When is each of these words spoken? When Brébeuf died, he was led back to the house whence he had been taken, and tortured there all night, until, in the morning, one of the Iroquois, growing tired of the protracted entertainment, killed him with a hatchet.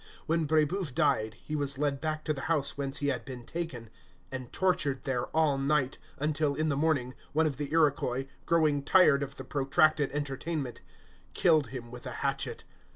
When 0.25 0.47
Brébeuf 0.47 0.95
died, 0.95 1.35
he 1.35 1.55
was 1.55 1.77
led 1.77 2.01
back 2.01 2.23
to 2.25 2.33
the 2.33 2.41
house 2.49 2.75
whence 2.75 2.97
he 2.97 3.09
had 3.09 3.23
been 3.23 3.45
taken, 3.45 3.91
and 4.31 4.51
tortured 4.51 5.03
there 5.03 5.25
all 5.27 5.59
night, 5.59 5.99
until, 6.17 6.55
in 6.55 6.69
the 6.69 6.75
morning, 6.75 7.13
one 7.33 7.45
of 7.45 7.57
the 7.57 7.71
Iroquois, 7.71 8.25
growing 8.47 8.81
tired 8.81 9.21
of 9.21 9.35
the 9.37 9.43
protracted 9.43 10.11
entertainment, 10.11 10.81
killed 11.35 11.67
him 11.67 11.91
with 11.91 12.07
a 12.07 12.13
hatchet. 12.25 12.63